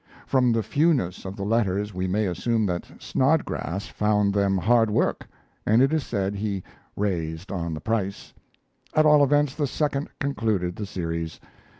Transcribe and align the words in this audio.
From 0.25 0.51
the 0.51 0.63
fewness 0.63 1.25
of 1.25 1.35
the 1.35 1.43
letters 1.45 1.93
we 1.93 2.07
may 2.07 2.25
assume 2.25 2.65
that 2.65 2.89
Snodgrass 2.97 3.85
found 3.85 4.33
them 4.33 4.57
hard 4.57 4.89
work, 4.89 5.27
and 5.63 5.79
it 5.79 5.93
is 5.93 6.03
said 6.03 6.33
he 6.33 6.63
raised 6.95 7.51
on 7.51 7.75
the 7.75 7.81
price. 7.81 8.33
At 8.95 9.05
all 9.05 9.23
events, 9.23 9.53
the 9.53 9.67
second 9.67 10.09
concluded 10.19 10.75
the 10.75 10.87
series. 10.87 11.39